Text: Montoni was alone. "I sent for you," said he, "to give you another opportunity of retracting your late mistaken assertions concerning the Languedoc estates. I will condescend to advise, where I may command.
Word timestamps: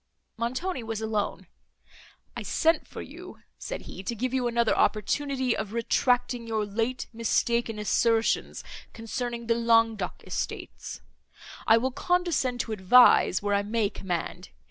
Montoni 0.35 0.81
was 0.81 0.99
alone. 0.99 1.45
"I 2.35 2.41
sent 2.41 2.87
for 2.87 3.03
you," 3.03 3.41
said 3.59 3.81
he, 3.81 4.01
"to 4.01 4.15
give 4.15 4.33
you 4.33 4.47
another 4.47 4.75
opportunity 4.75 5.55
of 5.55 5.73
retracting 5.73 6.47
your 6.47 6.65
late 6.65 7.05
mistaken 7.13 7.77
assertions 7.77 8.63
concerning 8.93 9.45
the 9.45 9.53
Languedoc 9.53 10.23
estates. 10.25 11.01
I 11.67 11.77
will 11.77 11.91
condescend 11.91 12.61
to 12.61 12.71
advise, 12.71 13.43
where 13.43 13.53
I 13.53 13.61
may 13.61 13.91
command. 13.91 14.49